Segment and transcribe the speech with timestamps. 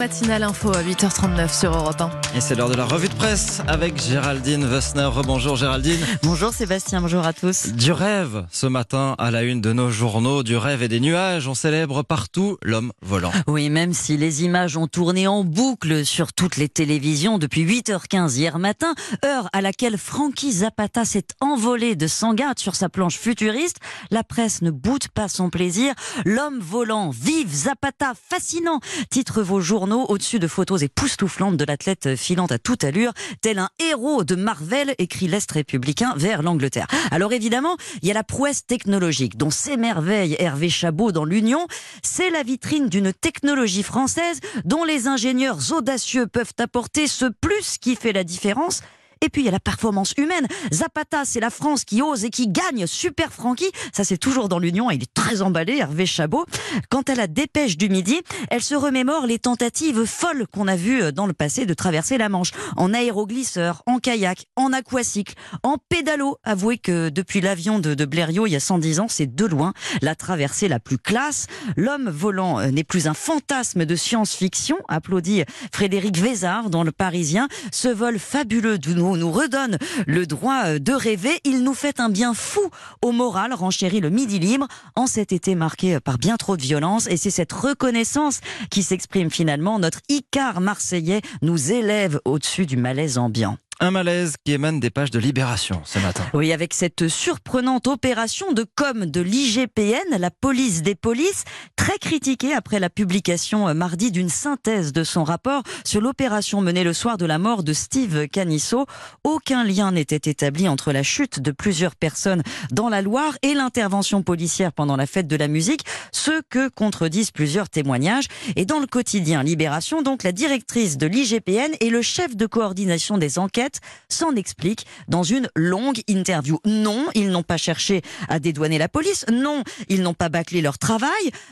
[0.00, 2.10] Matinale info à 8h39 sur Europe 1.
[2.34, 5.04] Et c'est l'heure de la revue de presse avec Géraldine Wessner.
[5.04, 6.00] Rebonjour Géraldine.
[6.22, 7.66] Bonjour Sébastien, bonjour à tous.
[7.74, 11.48] Du rêve ce matin à la une de nos journaux, du rêve et des nuages.
[11.48, 13.30] On célèbre partout l'homme volant.
[13.46, 18.36] Oui, même si les images ont tourné en boucle sur toutes les télévisions depuis 8h15
[18.36, 23.80] hier matin, heure à laquelle Frankie Zapata s'est envolé de Sangatte sur sa planche futuriste,
[24.10, 25.92] la presse ne boude pas son plaisir.
[26.24, 28.80] L'homme volant, vive Zapata, fascinant,
[29.10, 33.68] titre vos journaux au-dessus de photos époustouflantes de l'athlète filant à toute allure, tel un
[33.78, 36.86] héros de Marvel, écrit l'Est républicain vers l'Angleterre.
[37.10, 41.66] Alors évidemment, il y a la prouesse technologique dont s'émerveille Hervé Chabot dans l'Union.
[42.02, 47.96] C'est la vitrine d'une technologie française dont les ingénieurs audacieux peuvent apporter ce plus qui
[47.96, 48.82] fait la différence
[49.22, 50.46] et puis il y a la performance humaine.
[50.72, 52.86] Zapata, c'est la France qui ose et qui gagne.
[52.86, 54.90] Super Francky, ça c'est toujours dans l'Union.
[54.90, 56.46] Il est très emballé, Hervé Chabot.
[56.88, 58.20] Quant à la dépêche du midi,
[58.50, 62.18] elle se remémore les tentatives folles qu'on a vues euh, dans le passé de traverser
[62.18, 62.52] la Manche.
[62.76, 66.38] En aéroglisseur, en kayak, en aquacycle, en pédalo.
[66.44, 70.14] Avouez que depuis l'avion de, Blériot il y a 110 ans, c'est de loin la
[70.14, 71.46] traversée la plus classe.
[71.76, 77.48] L'homme volant euh, n'est plus un fantasme de science-fiction, applaudit Frédéric Vézard dans Le Parisien.
[77.72, 81.40] Ce vol fabuleux de nous nous redonne le droit euh, de rêver.
[81.44, 82.60] Il nous fait un bien fou
[83.02, 84.66] au moral, renchérit le Midi Libre,
[84.96, 87.06] en cet été marqué euh, par bien trop de violence.
[87.08, 89.78] Et c'est cette reconnaissance qui s'exprime finalement.
[89.78, 93.58] Notre Icar marseillais nous élève au-dessus du malaise ambiant.
[93.82, 96.22] Un malaise qui émane des pages de Libération ce matin.
[96.34, 101.44] Oui, avec cette surprenante opération de com de l'IGPN, la police des polices,
[101.76, 106.84] très critiquée après la publication euh, mardi d'une synthèse de son rapport sur l'opération menée
[106.84, 108.84] le soir de la mort de Steve Canisso.
[109.24, 114.22] Aucun lien n'était établi entre la chute de plusieurs personnes dans la Loire et l'intervention
[114.22, 118.26] policière pendant la fête de la musique, ce que contredisent plusieurs témoignages.
[118.56, 123.16] Et dans le quotidien Libération, donc la directrice de l'IGPN et le chef de coordination
[123.16, 123.69] des enquêtes
[124.08, 126.58] s'en explique dans une longue interview.
[126.64, 129.24] Non, ils n'ont pas cherché à dédouaner la police.
[129.30, 131.10] Non, ils n'ont pas bâclé leur travail.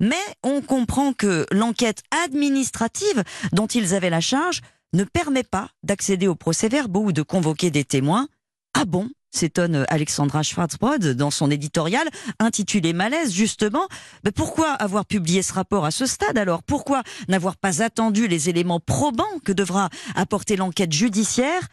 [0.00, 4.60] Mais on comprend que l'enquête administrative dont ils avaient la charge
[4.92, 8.28] ne permet pas d'accéder au procès-verbaux ou de convoquer des témoins.
[8.74, 12.08] Ah bon s'étonne Alexandra Schwarzbrod dans son éditorial
[12.38, 13.86] intitulé Malaise, justement.
[14.24, 16.62] Mais pourquoi avoir publié ce rapport à ce stade alors?
[16.62, 21.68] Pourquoi n'avoir pas attendu les éléments probants que devra apporter l'enquête judiciaire?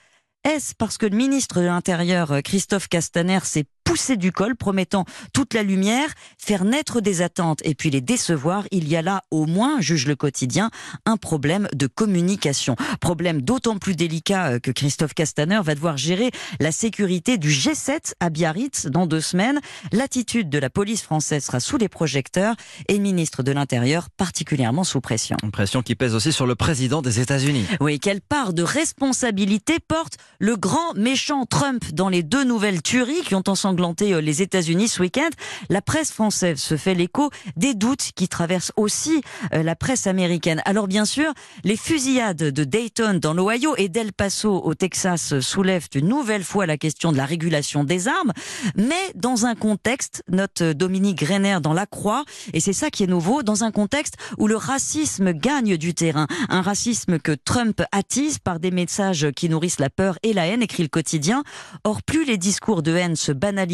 [0.47, 5.53] Est-ce parce que le ministre de l'Intérieur, Christophe Castaner, s'est pousser du col, promettant toute
[5.53, 9.45] la lumière, faire naître des attentes et puis les décevoir, il y a là au
[9.45, 10.71] moins, juge le quotidien,
[11.05, 12.75] un problème de communication.
[12.99, 18.13] Problème d'autant plus délicat euh, que Christophe Castaner va devoir gérer la sécurité du G7
[18.19, 19.61] à Biarritz dans deux semaines.
[19.93, 22.55] L'attitude de la police française sera sous les projecteurs
[22.89, 25.37] et ministre de l'Intérieur particulièrement sous pression.
[25.43, 27.65] Une pression qui pèse aussi sur le président des États-Unis.
[27.79, 33.21] Oui, quelle part de responsabilité porte le grand méchant Trump dans les deux nouvelles tueries
[33.21, 35.29] qui ont ensemble euh, les États-Unis ce week-end,
[35.69, 39.21] la presse française se fait l'écho des doutes qui traversent aussi
[39.53, 40.61] euh, la presse américaine.
[40.65, 41.33] Alors bien sûr,
[41.63, 46.66] les fusillades de Dayton dans l'Ohio et d'El Paso au Texas soulèvent une nouvelle fois
[46.66, 48.33] la question de la régulation des armes,
[48.75, 52.23] mais dans un contexte, note Dominique Greiner dans La Croix,
[52.53, 56.27] et c'est ça qui est nouveau, dans un contexte où le racisme gagne du terrain,
[56.49, 60.61] un racisme que Trump attise par des messages qui nourrissent la peur et la haine,
[60.61, 61.43] écrit le quotidien.
[61.83, 63.66] Or, plus les discours de haine se banalisent,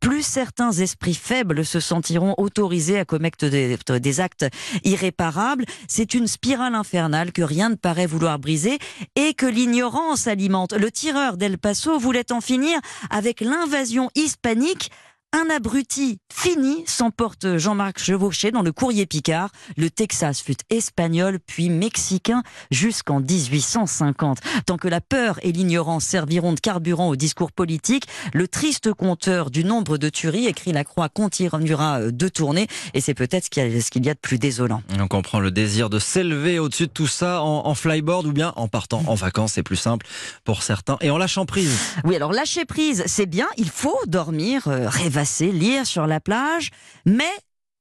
[0.00, 4.46] plus certains esprits faibles se sentiront autorisés à commettre des, actes
[4.84, 5.64] irréparables.
[5.86, 8.78] C'est une spirale infernale que rien ne paraît vouloir briser
[9.16, 10.72] et que l'ignorance alimente.
[10.72, 12.78] Le tireur d'El Paso voulait en finir
[13.10, 14.90] avec l'invasion hispanique
[15.32, 19.50] un abruti fini, s'emporte Jean-Marc Chevauché dans le courrier Picard.
[19.76, 24.38] Le Texas fut espagnol puis mexicain jusqu'en 1850.
[24.64, 29.50] Tant que la peur et l'ignorance serviront de carburant au discours politique, le triste compteur
[29.50, 34.06] du nombre de tueries, écrit la Croix, continuera de tourner et c'est peut-être ce qu'il
[34.06, 34.82] y a de plus désolant.
[34.98, 38.54] On comprend le désir de s'élever au-dessus de tout ça en, en, flyboard ou bien
[38.56, 40.06] en partant en vacances, c'est plus simple
[40.44, 41.76] pour certains et en lâchant prise.
[42.04, 46.70] Oui, alors lâcher prise, c'est bien, il faut dormir, euh, rêver lire sur la plage,
[47.04, 47.30] mais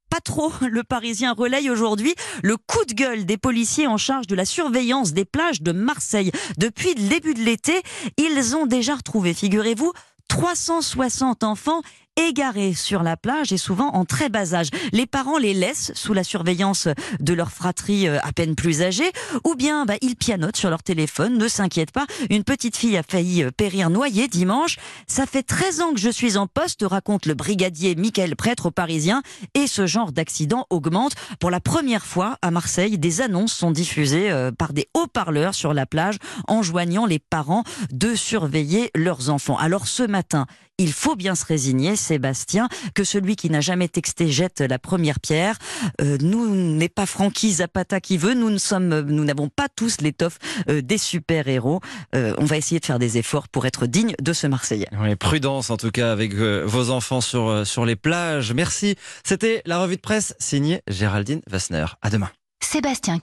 [0.10, 0.52] pas trop.
[0.62, 5.14] Le Parisien relaye aujourd'hui le coup de gueule des policiers en charge de la surveillance
[5.14, 6.32] des plages de Marseille.
[6.58, 7.82] Depuis le début de l'été,
[8.18, 9.92] ils ont déjà retrouvé, figurez-vous,
[10.30, 11.82] 360 enfants
[12.18, 14.70] égarés sur la plage et souvent en très bas âge.
[14.92, 16.88] Les parents les laissent sous la surveillance
[17.20, 19.12] de leur fratrie euh, à peine plus âgée
[19.44, 22.06] ou bien bah, ils pianotent sur leur téléphone, ne s'inquiète pas.
[22.30, 24.78] Une petite fille a failli euh, périr noyée dimanche.
[25.08, 28.72] Ça fait 13 ans que je suis en poste, raconte le brigadier Michael Prêtre au
[28.72, 29.22] Parisien
[29.54, 31.14] et ce genre d'accident augmente.
[31.40, 35.74] Pour la première fois à Marseille, des annonces sont diffusées euh, par des haut-parleurs sur
[35.74, 36.18] la plage
[36.48, 39.58] enjoignant les parents de surveiller leurs enfants.
[39.58, 40.46] Alors ce matin,
[40.78, 45.20] il faut bien se résigner, Sébastien, que celui qui n'a jamais texté jette la première
[45.20, 45.58] pierre.
[46.02, 48.34] Euh, nous n'est pas Francky Zapata qui veut.
[48.34, 50.38] Nous ne sommes, nous n'avons pas tous l'étoffe
[50.70, 51.82] euh, des super héros.
[52.16, 54.88] Euh, on va essayer de faire des efforts pour être digne de ce Marseillais.
[55.00, 58.54] Oui, prudence en tout cas avec euh, vos enfants sur euh, sur les plages.
[58.54, 58.96] Merci.
[59.24, 61.86] C'était la revue de presse signée Géraldine Vassner.
[62.02, 62.30] À demain.
[62.62, 63.20] Sébastien